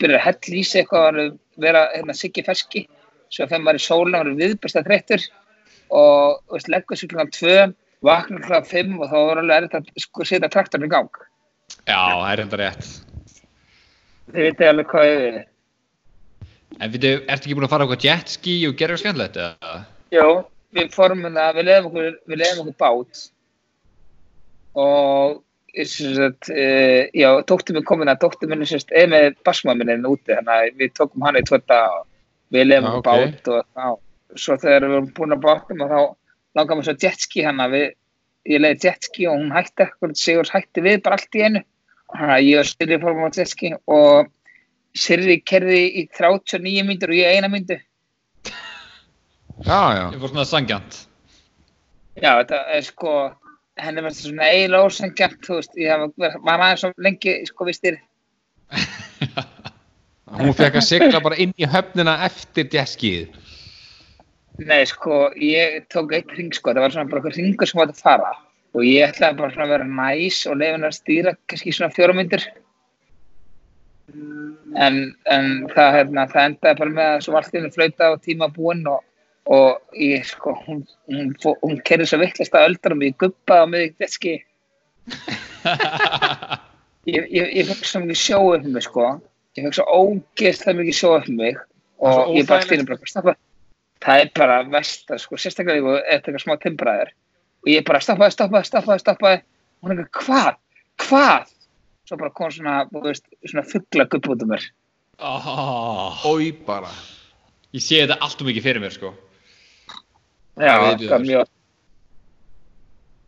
[0.00, 2.86] byrja að hell í sig eitthvað að vera, hérna, siggi ferski,
[3.28, 5.26] svo þegar maður er í sólina, maður er viðbesta þreyttur
[5.92, 7.58] og, þú veist, leggur sig kláða tvö,
[8.08, 11.20] vakna kláða fimm og þá er alveg erfitt að, sko, setja traktorinn í gang.
[11.84, 12.88] Já, það er enda rétt.
[14.32, 14.72] Þið veitir
[16.76, 16.84] ég við.
[16.84, 19.80] En veitu, ertu ekki búin að fara eitthvað jetski og gera eitthvað skemmtilegt, eða?
[20.14, 20.28] Jó,
[20.76, 23.26] við formum það, við leiðum okkur, við leiðum okkur bát
[24.76, 25.42] og
[25.84, 30.32] sem sagt, uh, já, dóttir minn komin að er sérst, er með basmaður minn úti,
[30.32, 32.06] þannig að við tókum hana í daga og
[32.50, 33.04] við leiðum Já, okkur ok.
[33.06, 33.86] bát og þá,
[34.36, 36.00] svo þegar við vorum búin að bátum og þá
[36.56, 37.86] langaðum við svo jetski hana, við,
[38.46, 41.62] ég leiði jetski og hún hætti ekkur, Sigur hætti við bara allt í einu,
[42.14, 44.32] þannig að ég og Sirri fórum á jetski og
[44.96, 47.76] Sirri kerði í 39 myndur og ég eina myndu.
[49.64, 50.04] Já, já.
[50.12, 51.02] Ég fór svona sangjant.
[52.16, 53.14] Já, þetta er sko,
[53.80, 57.68] henni verður svona eiginlega ósengjant, þú veist, ég hef verið, maður aðeins svo lengi, sko,
[57.68, 58.02] við styrir.
[60.40, 63.36] Hún fekk að sigla bara inn í höfnina eftir jetskið.
[64.64, 67.98] Nei, sko, ég tók eitt ring, sko, það var svona bara okkur ringur sem átti
[67.98, 68.34] að fara
[68.76, 72.16] og ég ætlaði bara svona að vera næs og henni að stýra kannski svona fjóra
[72.16, 72.44] myndir.
[74.06, 78.22] En, en það, hérna, það endaði bara með að svo allt í henni flauta og
[78.22, 79.00] tíma búinn og,
[79.50, 83.62] og ég, sko, hún, hún, hún, hún kerði svo vittlist að öldra mig, ég guppaði
[83.62, 84.36] á mig þetta
[87.06, 89.08] ég, ég, ég fekk svo mikið sjó upp mig sko.
[89.56, 91.58] Ég fekk svo ógeðslega mikið sjó upp mig
[91.96, 92.70] Það og ég bara óþægilegt.
[92.70, 93.36] fyrir bara stoppa.
[94.04, 95.38] Það er bara versta sko.
[95.40, 97.12] Sérstaklega ef þú ert eitthvað smá timbraðir.
[97.64, 99.42] Og ég bara stoppaði, stoppaði, stoppaði, stoppaði.
[99.80, 100.58] Og hún er eitthvað hvað,
[101.06, 101.54] hvað
[102.06, 104.66] svo bara kom svona, veist, svona fuggla gupp út um mér
[105.18, 106.90] Oh, Ói bara.
[107.72, 109.14] ég sé þetta allt um mikið fyrir mér, sko.
[110.60, 111.46] já, Það er mjög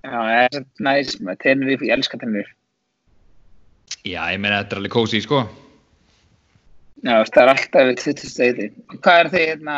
[0.04, 2.54] já, það er svo næs með Tenerife, ég elska Tenerife
[4.06, 5.40] Já, ég meina þetta er alveg kósi, sko.
[7.02, 8.66] Já, það er alltaf við 20 steiti.
[9.02, 9.76] Hvað er þið, hérna,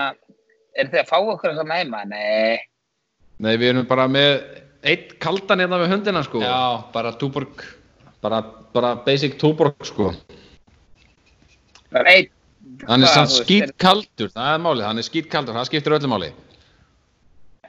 [0.77, 2.03] er þið að fá okkur eitthvað næma?
[2.11, 2.59] Nei,
[3.41, 4.35] Nei, við erum bara með
[4.85, 6.43] eitt kaldan hérna við hundina, sko.
[6.45, 6.59] Já,
[6.93, 7.65] bara túborg.
[8.21, 8.43] Bara,
[8.75, 10.13] bara basic túborg, sko.
[11.91, 12.31] það er einn.
[12.89, 16.11] Hann er veist, skýt kaldur, það er málið, hann er skýt kaldur, það skiptir öllu
[16.13, 16.29] máli.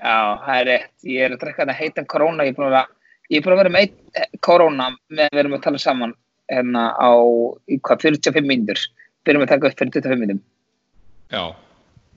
[0.01, 0.91] Já, það er rétt.
[1.07, 2.45] Ég er að drekka þetta heitan korona.
[2.45, 2.75] Ég er búin að
[3.61, 6.15] vera, er með korona með að við erum að tala saman
[6.51, 7.11] hérna á,
[7.71, 8.85] í hvað, 45 mínútur.
[9.25, 10.45] Byrjum að taka upp fyrir 25 mínútum.
[11.31, 11.43] Já.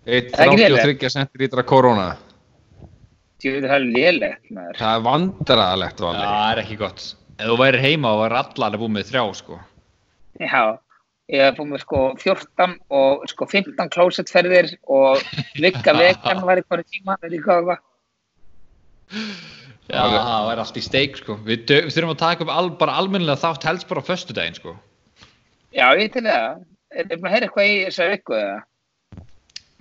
[0.05, 0.87] Eitt Það er ekki lélegt.
[0.89, 2.09] 33 centilítra korona.
[3.45, 3.85] Að það er
[4.57, 4.79] maður.
[4.81, 5.05] Það er
[6.01, 6.25] Valli.
[6.25, 7.07] það er ekki gott.
[7.35, 9.57] Ef þú værir heima og væri allar að búið með þrjá, sko.
[10.43, 10.63] Já,
[11.33, 15.23] ég hef búið með sko 14 og sko 15 klósettferðir og
[15.65, 17.83] vikka vegan var í hverju tíma, veit ég hvað það var.
[19.85, 21.37] Já, það væri allt í steik, sko.
[21.45, 24.57] Við, dö- við þurfum að taka upp al, bara almennilega þátt helst bara á föstudaginn,
[24.61, 24.77] sko.
[25.75, 26.63] Já, ég til það.
[26.95, 28.61] Er þið búin að heyra eitthvað í þessari viku eða?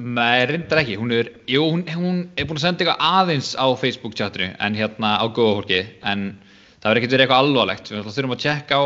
[0.03, 0.95] Nei, reyndar ekki.
[0.99, 5.11] Hún er, jú, hún, hún er búin að senda eitthvað aðeins á Facebook-chatinu en hérna
[5.21, 5.81] á góða fólki.
[6.09, 6.25] En
[6.83, 7.91] það verður ekkert verið eitthvað alvarlegt.
[7.93, 8.85] Við þurfum að tjekka á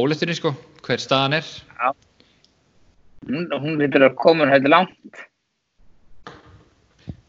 [0.00, 0.54] óleftinu, sko,
[0.86, 1.50] hver staðan er.
[3.28, 5.24] Hún, hún lítur að koma heldur langt.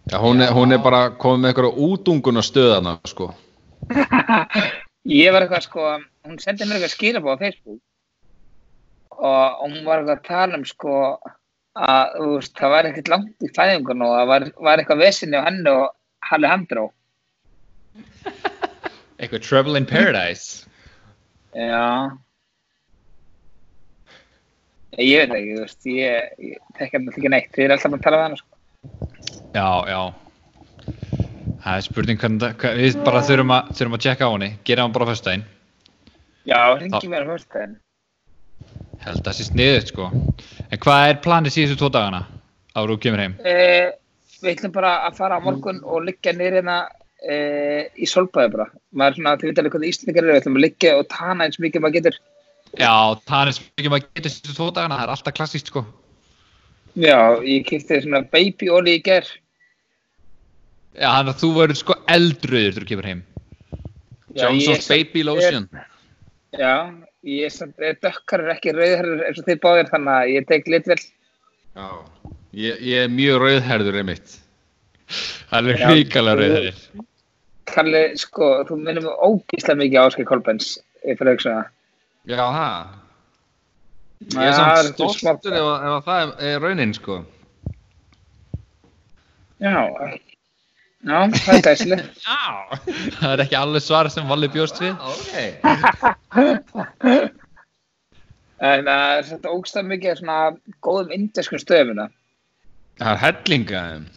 [0.10, 3.34] Já, hún er, hún er bara komið með einhverja útungun á stöðana, sko.
[5.10, 5.92] Ég var eitthvað sko,
[6.28, 7.84] hún sendi mér eitthvað skýrabá á Facebook
[9.20, 10.94] og hún var eitthvað að tala um sko
[11.80, 15.48] að veist, það var ekkert langt í fæðingun og það var, var eitthvað vesinni á
[15.48, 15.86] henni og
[16.36, 16.86] Alejandro.
[19.20, 20.66] Eitthvað Trouble in Paradise.
[21.52, 22.16] Já.
[25.00, 28.06] Ég veit ekki, þú veist, ég, ég tekja alltaf ekki neitt, þið er alltaf að
[28.06, 28.56] tala við hann sko.
[29.54, 30.02] Já, já.
[31.60, 34.50] Það er spurning hvernig það, við bara þurfum að, þurfum að tjekka á henni.
[34.68, 35.46] Gera hann bara á föstudaginn.
[36.50, 37.76] Já, ringi mér á fyrstæðin.
[39.04, 40.10] Held að það sé sniðut, sko.
[40.70, 42.24] En hvað er planið síðustu tvo dagana?
[42.76, 43.36] Ára þú kemur heim.
[43.44, 43.92] Eh,
[44.40, 46.80] við ætlum bara að fara á morgun og liggja niður hérna
[47.24, 48.68] eh, í solbæði bara.
[48.92, 51.48] Maður er svona, þið veit alveg hvað íslendingar eru, við ætlum að liggja og tana
[51.48, 52.20] eins mikið maður getur.
[52.78, 52.94] Já,
[53.30, 55.00] það er mikið maður getur síðustu tvo dagana.
[55.00, 55.86] Það er alltaf klassíst, sko.
[57.00, 59.28] Já, ég kipti svona baby oli í ger.
[60.98, 63.22] Já, þannig að þú verður sko eldröður þegar þú kemur heim.
[64.38, 65.70] Johnson's Baby Lotion.
[66.54, 66.74] já,
[67.26, 70.70] ég er eh, dökkar er ekki rauðherður eins og þið báðir þannig að ég tek
[70.70, 71.00] litvel.
[71.78, 71.88] Já.
[72.58, 74.36] Ég, ég er mjög rauðherður einmitt.
[75.50, 76.78] Það er hrikalega rauðir.
[77.70, 80.72] Kalli, sko, þú minnum mig ógíslega mikið á Áskei Kolbens,
[81.06, 81.68] ég fyrir það.
[82.30, 82.96] Já, það.
[84.30, 87.20] Ég er samt er stoltur ef, ef að það er, er raunin, sko.
[89.60, 89.76] Já,
[91.04, 92.02] já, það er gæsileg.
[92.28, 92.42] Já.
[93.20, 94.94] Það er ekki alveg svar sem Valli bjóst við.
[95.14, 95.36] Ok.
[98.60, 100.38] En það er þetta ógstað mikið af svona
[100.84, 102.08] góðum indeskum stöðum hérna.
[103.00, 104.08] Það er hellinga þeim.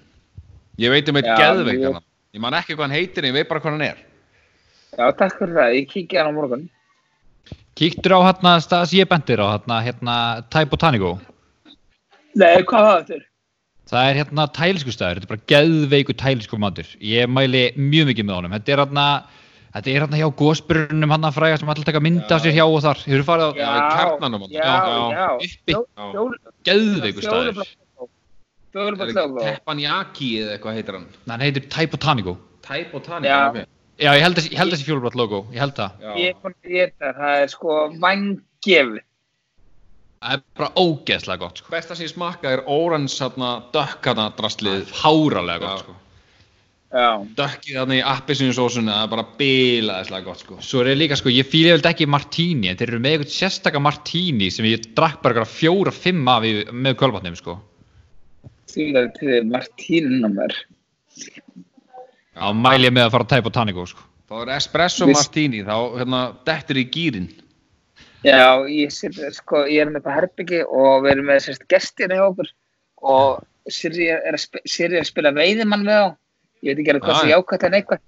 [0.80, 2.00] Ég veit um eitt Já, geðveikana.
[2.32, 3.98] Ég man ekki hvað hann heitir, ég veit bara hvað hann er.
[4.96, 5.74] Já, takk fyrir það.
[5.76, 6.62] Ég kíkja hann á morgun.
[7.76, 10.16] Kíktur á hérna stað sem ég bendir á, hérna, hérna
[10.52, 11.14] Thai Botanico.
[12.36, 13.26] Nei, hvað var þetta?
[13.92, 16.88] Það er hérna tælisku staður, þetta er bara geðveiku tælisku matur.
[17.04, 18.54] Ég mæli mjög mikið með honum.
[18.56, 19.06] Þetta er hérna,
[19.74, 23.02] þetta er hérna hjá gósbrunum hérna fræga sem allir taka mynda sér hjá og þar.
[23.04, 23.72] Hefur farið á
[24.16, 24.40] þarna.
[24.48, 24.72] Já, Já,
[25.12, 25.28] já.
[25.36, 25.76] uppi.
[25.76, 25.80] Já.
[26.14, 26.30] Fjól,
[26.68, 27.52] geðveiku staður.
[27.52, 28.10] fjólublátt logo.
[28.72, 31.06] Teppanyaki eða eitthvað heitir hann.
[31.28, 31.68] Hann heitir
[33.04, 33.38] Tani, Já.
[33.50, 33.64] ok.
[34.00, 35.96] Já, ég held þessi fjólublátt logo, ég held það.
[36.02, 36.12] Já.
[36.18, 38.92] Ég er búin að geta, það er sko vangef.
[40.22, 41.72] Það er bara ógeðslega gott, sko.
[41.74, 44.86] Besta sem ég smakka er orange hérna dökkana drastlið.
[45.02, 45.66] Háralega Já.
[45.66, 45.98] gott, sko.
[46.92, 47.08] Já,
[47.38, 50.58] Dökkið þarna í appisínusósunni, það er bara bilaðislega gott, sko.
[50.60, 53.36] Svo er ég líka, sko, ég fýla vel ekki martini, en þeir eru með eitthvað
[53.38, 57.56] sérstaka martini sem ég drakk bara eitthvað fjóra, fimm af í, með kölvatnum, sko.
[58.80, 60.54] Er til Martínummer.
[62.32, 64.04] Þá mæli ég með að fara að tæpa Botanico, sko.
[64.32, 67.26] Það er espresso Viss- martini, þá hérna dettur í gýrin.
[68.24, 72.08] Já, ég, sit, sko, ég er með þetta herbyggi og við erum með sérst gestir
[72.14, 72.48] hjá okkur
[73.02, 76.06] og Sirri er, að sp- Sirri er að spila veiðimann við á.
[76.62, 77.34] Ég veit ekki alveg hvað Já, það já.
[77.36, 78.00] jákvæmt en eitthvað.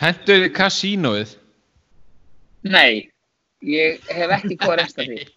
[0.00, 1.34] Hendur í kasínóið.
[2.66, 3.10] Nei,
[3.64, 5.26] ég hef ekki góða reynst af því.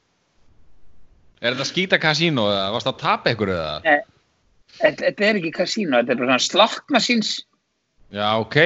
[1.39, 3.75] Er þetta skýta kasínó eða varst það að tapa ykkur eða?
[3.85, 3.99] Nei,
[4.79, 7.31] Þetta er ekki kasínu, þetta er bara svona slottmasíns
[8.15, 8.57] Já, ok.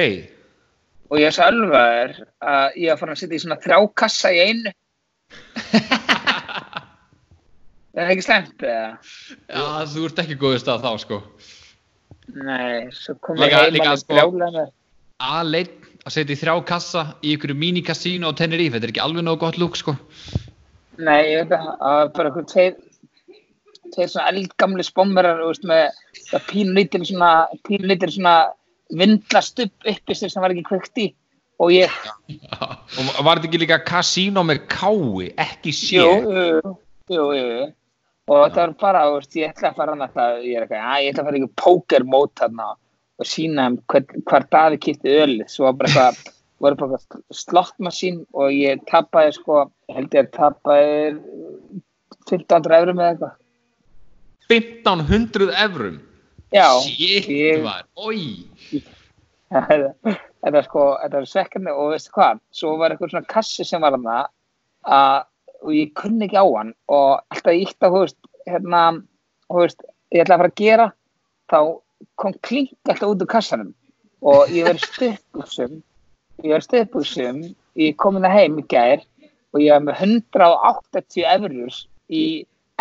[1.10, 3.78] og ég er svo alveg að ég er að fara að setja í svona þrjá
[3.98, 4.72] kassa í einu.
[7.94, 8.86] Það er ekki slemt eða?
[9.46, 11.18] Já, þú ert ekki góðið stað þá, sko.
[12.34, 14.72] Nei, svo kom ég heim líka, að sko- brjála með.
[15.22, 19.26] Aðleitt að setja í þrjá kassa í ykkur mini-kassínu á Tenerife, þetta er ekki alveg
[19.26, 19.94] nógu gott lúk, sko.
[20.98, 22.50] Nei, ég veit að bara eitthvað
[23.94, 25.84] tveir svona eldgamli veist, með
[26.30, 27.32] það pínlítil svona,
[27.68, 28.36] pínlítil svona
[28.94, 31.08] vindlast upp uppi sem var ekki kveikt í
[31.62, 31.90] og ég,
[32.98, 36.02] Og var þetta ekki líka kasínó með kái, ekki sé?
[36.02, 36.74] jú,
[37.14, 37.68] jú, jú,
[38.26, 41.28] og þetta var bara, veist, ég ætla að fara hann alltaf, ég ég ætla að
[41.28, 42.70] fara í pókermót þarna
[43.20, 46.32] og sína hver, hvar Daði kipti ölið, svo var bara eitthvað,
[46.64, 47.00] voru bara
[47.34, 50.94] slottmassín og ég tapaði sko, held ég að tapaði
[52.24, 53.34] 1500 eurum eða eitthvað.
[54.50, 56.00] 1500 evrum.
[56.54, 57.84] Já, Shit, ég- var,
[59.54, 63.82] þetta er sko, þetta er svekkandi og veistu hvað, svo var eitthvað svona kassi sem
[63.84, 64.16] var þarna
[65.64, 68.18] og ég kunni ekki á hann og alltaf ég ítti að, þú veist,
[68.50, 68.82] hérna,
[69.48, 70.86] þú veist, ég ætla að fara að gera,
[71.52, 71.58] þá
[72.20, 73.70] kom klink alltaf út úr kassanum
[74.24, 75.78] og ég verið stuðbuxum,
[76.44, 77.40] ég verið stuðbuxum,
[77.80, 79.02] ég kom inn að heim í gær
[79.54, 81.80] og ég var með 180 eurur
[82.10, 82.24] í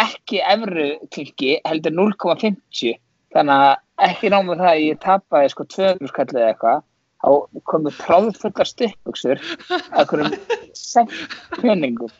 [0.01, 2.97] ekki evru klinki, heldur 0,50
[3.33, 6.83] þannig að ekki námið það að ég tapaði sko 200 skallið eða eitthvað
[7.23, 10.35] þá komu tráðfullar stuppbuxur að hverjum
[10.75, 11.13] sent
[11.61, 12.11] peningum.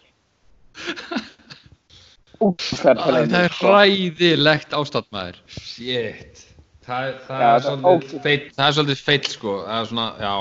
[2.39, 5.39] Það er hræðilegt ástand maður.
[5.47, 6.43] Shit.
[6.83, 9.55] Það, það, Já, er það er svolítið feill, það er svolítið feill sko.
[9.63, 10.35] Það er svona, já.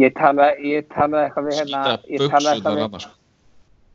[0.00, 3.16] Ég talaði ég talaði eitthvað við hérna ég talaði eitthvað við, sko.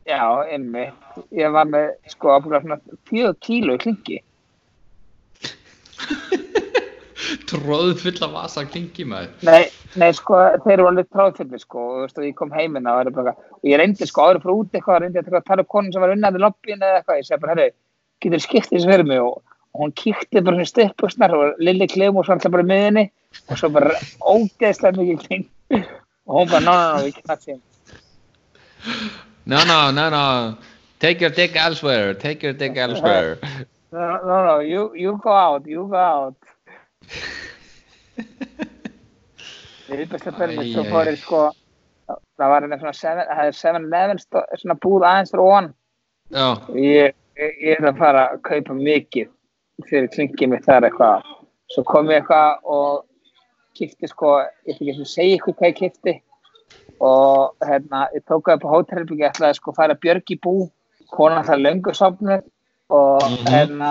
[0.06, 0.94] Já, einmitt.
[1.34, 2.78] Ég var með sko ábúinlega svona
[3.10, 4.18] 4 kíló í klingi.
[7.50, 9.32] Tróð full af vasa klingi maður.
[9.46, 9.64] Nei,
[9.98, 13.34] nei, sko, þeir eru alveg tráðfullir, sko, og, veist, og ég kom heiminn og, bara,
[13.58, 16.14] og ég reyndi, sko, áður frá út eitthvað, reyndi að tala um konun sem var
[16.14, 17.76] unnaði lobbyin eða eitthvað, ég segi bara, herru,
[18.22, 19.20] getur skipt þessu fyrir mig?
[19.24, 22.70] Og, og hún kíkti bara svona stippuxnar og Lilli Klim og svo alltaf bara í
[22.70, 23.04] miðinni
[23.50, 25.46] og svo bara ógeðslega mikið kling
[26.26, 27.60] og hún bara, ná, ná, ná, knattum.
[29.46, 30.56] No, no, no, no.
[30.98, 32.14] Take your dick elsewhere.
[32.14, 33.38] Take your dick elsewhere.
[33.92, 36.36] No, no, no, you, you go out, you go out.
[39.86, 41.40] Við erum bestlega fyrir svo Æ, æ, fór ég, sko,
[42.40, 45.68] það var hérna svona 7 það er 7-11 stó- svona búð aðeins fyrir ofan.
[46.34, 49.30] Já, Ég, ég, ég er að fara að kaupa mikið
[49.86, 51.30] fyrir klingið mitt þar eitthvað.
[51.70, 53.04] Svo kom ég eitthvað og
[53.78, 56.16] kipti sko, ég ætla ekki að segja ykkur hvað ég kipti
[57.00, 60.38] og hérna, ég tók það upp á hótelherbyggi, ég ætlaði sko að fara björg í
[60.42, 60.54] bú,
[61.12, 62.42] konan það löngu sopnuð
[62.90, 63.46] og Mhm.
[63.52, 63.90] hérna,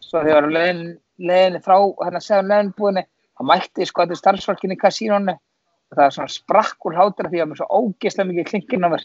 [0.00, 3.04] svo þegar ég var á leiðin, leiðinni frá hérna segjum leiðinbúðinni,
[3.36, 7.28] þá mætti ég sko að starfsfólkinni í kasínónu og það var svona sprakk úr hátur
[7.30, 9.04] því að ég með svo ógeðslega mikið klingin á mér.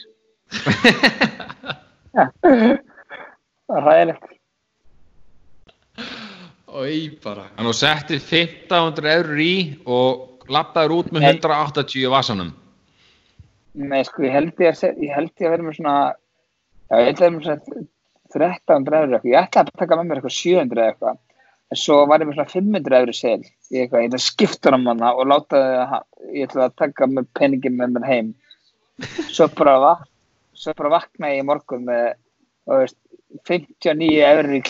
[3.72, 4.24] Það var ræðilegt.
[6.72, 7.46] Ói bara.
[7.58, 11.32] en þú settir 1500 eurur í og lappaður út með Nei.
[11.36, 12.54] 180 í vasanum
[13.72, 15.98] Nei, sko, ég held ég að, ég held ég að vera með svona,
[16.90, 17.88] já, ég held ég að vera með svona
[18.32, 19.32] 1300 eurur eitthvað.
[19.32, 21.20] Ég ætlaði að taka með mér eitthvað 700 eða eitthvað.
[21.72, 24.04] En svo var ég með svona 500 eurur sel í eitthvað.
[24.04, 27.78] Ég ætlaði að skipta hann manna og láta það, ég ætlaði að taka með peningin
[27.80, 28.34] með mér heim.
[29.32, 29.94] Svo bara, va,
[30.58, 32.10] svo bara vaknaði ég í morgun með,
[32.68, 33.00] þú veist,
[33.48, 34.62] 59 eurur í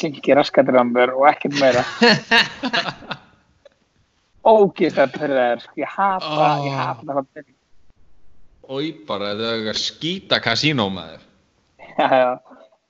[0.78, 1.84] á mér og ekkert meira.
[4.42, 7.58] Ógist að fyrir það, sko, ég hata, ég hata það pening.
[8.80, 11.28] Í bara þau að skýta kasínó með þér
[11.98, 12.40] Já, já.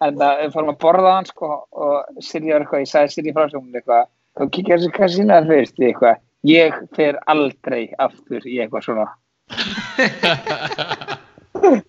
[0.01, 1.47] En það, við fórum að borða hann sko
[1.85, 4.07] og Sirri var eitthvað, ég sagði Sirri frá hún eitthvað,
[4.39, 9.07] þú kíkja þessu kasínaðar fyrst eitthvað, ég fer aldrei aftur í eitthvað svona.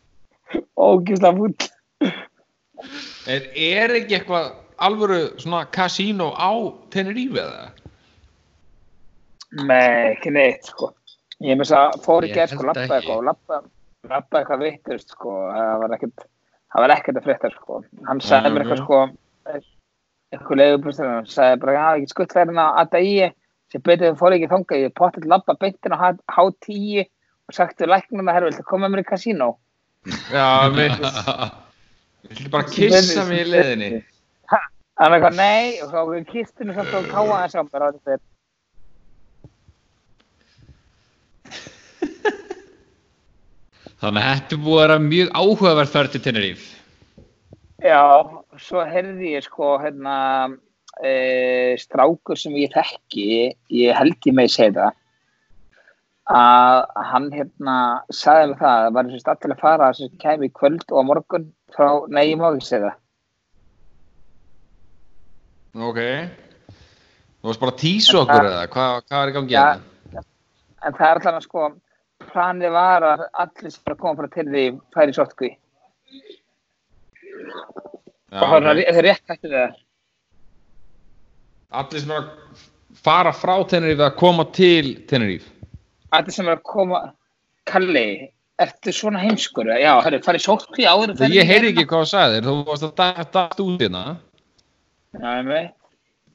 [0.82, 1.56] Ógislega fúll.
[3.32, 4.46] er, er ekki eitthvað
[4.82, 6.52] alvöru svona kasínó á
[6.92, 7.66] Tenerife eða?
[9.62, 10.86] Nei, ekki neitt sko.
[11.42, 13.56] Ég þess að fór í Ég gerð sko, lappa eitthvað og lappa,
[14.10, 16.24] lappa eitthvað vittust sko, það var ekkert,
[16.74, 17.78] það var ekkert að frétta sko.
[18.08, 18.98] Hann sagði mér eitthvað sko,
[20.32, 23.12] eitthvað leiðubrústur, hann sagði bara, já, get skutt verðin að að í,
[23.70, 25.98] sem betur þau fór ekki þangað, ég potið lappa beintin á
[26.34, 29.52] H10 og sagt við læknum að herru, viltu koma mér í kasínó?
[30.34, 30.98] Já, mér
[32.22, 34.02] Viltu bara kissa mig í leðinni?
[34.50, 37.88] Hann er eitthvað, nei, og þá við kistinu samt og káa þess á mér á
[37.94, 38.22] þetta.
[44.02, 46.64] Þannig að þetta búið að vera mjög áhugaverð ferð til Tenerife.
[47.82, 48.02] Já,
[48.58, 50.16] svo heyrði ég sko hérna
[51.02, 51.12] e,
[51.78, 53.28] strákur sem ég þekki,
[53.78, 54.98] ég held ég með að segja það
[56.32, 56.78] að
[57.10, 57.76] hann hérna
[58.14, 61.06] sagði mig það að það var þess að að fara sem kæmi í kvöld og
[61.08, 62.98] morgun frá, nei ég má ekki segja það
[65.82, 66.00] Ok
[67.42, 68.62] Þú varst bara að tísa okkur eða?
[68.70, 69.62] Hvað, hvað er í gangi Já.
[69.66, 70.22] hérna?
[70.82, 71.66] en það er alltaf að sko
[72.32, 74.64] planið var að allir sem er að koma frá til því
[74.96, 75.50] færi sótkví
[78.32, 79.80] og það er rétt hættu það
[81.72, 82.62] Allir sem er að
[83.02, 85.48] fara frá Tenerife að koma til Tenerife
[86.12, 87.02] allir sem er að koma
[87.70, 88.26] Kalli,
[88.58, 89.68] ertu svona heimskur?
[89.78, 91.76] Já, hörru, farið sótkví áður ferð ég heyri hérna?
[91.76, 94.02] ekki hvað þú sagðir, þú varst að dæta dæta út hérna
[95.12, 95.70] Já, ég veit.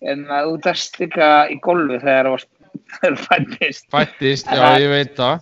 [0.08, 2.30] En að þú dast líka í gólfi þegar
[2.94, 3.88] þegar þú fættist.
[3.92, 5.36] Fættist, já Það- ég veit það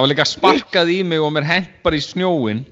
[0.00, 2.62] Það var líka sparkað í mig og mér hent bara í snjóin.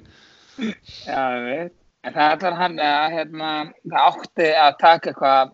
[0.57, 1.75] Já, ég veit.
[2.07, 3.51] En það er allar hann að hérna,
[3.85, 5.51] það átti að taka eitthvað,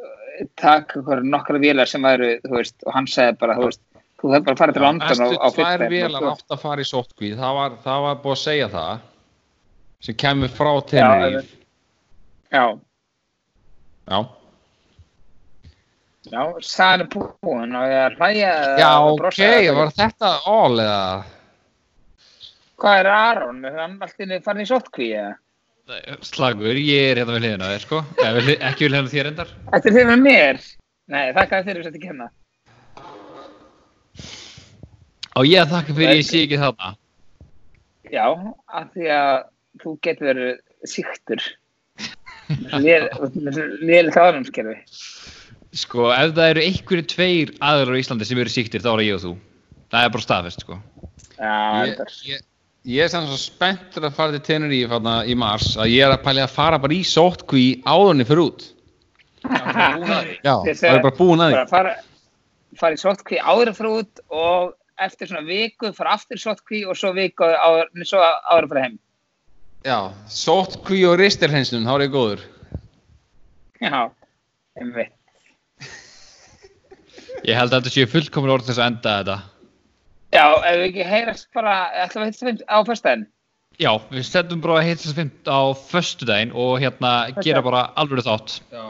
[0.00, 3.82] uh, taka eitthvað nokkra vélar sem væru, veist, og hann segði bara, þú veist,
[4.22, 6.64] þú þarf bara að fara til London á, á tvær fimmtudaginn og vélar átt að
[6.64, 7.32] fara í sótkví.
[7.42, 9.06] Það var, það var búið að segja það.
[10.08, 11.44] Sem kemur frá Tenerife.
[12.48, 12.64] Já,
[14.08, 14.24] Já.
[16.26, 19.42] Já, sæðan er búin og ég er að hlæja eða Já, ok,
[19.78, 21.02] var þetta all eða?
[22.78, 23.60] Hvað er Aron?
[23.66, 25.36] Er hann alltaf farin í sótkví eða?
[26.26, 29.14] Slagur, ég er hérna við hliðina á þér sko ja, við, Ekki við hliðina á
[29.14, 30.62] þér endar Þetta er þið með mér?
[31.08, 32.26] Nei, þakka þér fyrir að setja kenna.
[35.38, 36.96] Og ég að þakka fyrir ég sé ekki þarna
[38.08, 38.24] Já,
[38.72, 39.32] af því að
[39.82, 40.52] þú getur verið
[40.88, 41.44] síktur.
[42.80, 44.78] Léli þáðanumskerfi.
[45.78, 49.06] Sko, ef það eru einhverju tveir aðrar á Íslandi sem eru síktir, þá er það
[49.06, 49.34] ég og þú
[49.88, 50.78] Það er bara staðfest, sko
[51.38, 51.52] Já,
[51.86, 52.40] Ég, ég,
[52.88, 54.58] ég er samt svo spenntur að fara til
[54.90, 58.44] þarna í mars að ég er að pæli að fara bara í sótkví áðurni fyrir
[58.48, 58.64] út.
[59.46, 61.58] Já, það er bara búin að því.
[61.58, 61.92] Bara fara,
[62.80, 64.72] fara í sótkví áður frá út og
[65.04, 68.72] eftir svona viku fara aftur í sótkví og svo viku áður, nei, svo áður að
[68.72, 68.96] fara heim.
[69.86, 69.98] Já,
[70.34, 72.42] sótkví og ristirhenslun, þá er ég góður.
[73.78, 74.00] Já,
[74.80, 75.14] einmitt.
[77.48, 79.36] Ég held að þetta séu fullkomin orð til þess að enda þetta
[80.28, 81.74] Já, ef við ekki heyrast bara,
[82.04, 83.22] ætlum við hittast á fyrstæðin.
[83.80, 87.86] Já, við setjum bara að hitta þess að fimmt á föstudaginn og hérna gera bara
[87.96, 88.84] alveg þátt Já.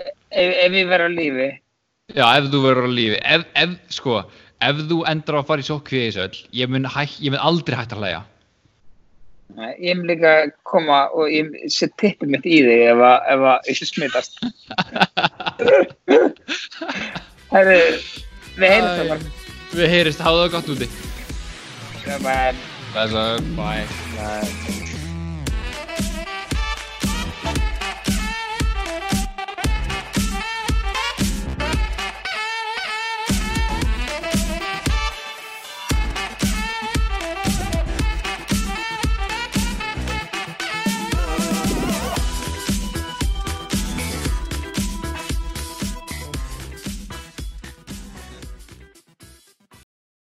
[0.00, 1.48] Ef, ef við verðum á lífi.
[2.16, 4.12] Já, ef þú verður á lífi ef, ef, sko,
[4.64, 7.34] ef þú endar á að fara í sókvi í þessu öll ég mun, hæ, ég
[7.34, 8.22] mun aldrei hægt að hlæja
[9.52, 10.32] Nei, Ég mun líka
[10.64, 13.84] koma og ég set tippið mitt í þig ef að, ef að ég sé
[17.52, 17.56] smitast.
[17.56, 17.78] Herru,
[18.58, 19.32] við heyrast það bara.
[19.72, 20.88] Við heyrist, hafa það gott úti
[22.22, 22.54] Bye.
[22.92, 23.50] Blessaður.
[23.56, 23.86] Bye
[24.18, 24.81] Bye.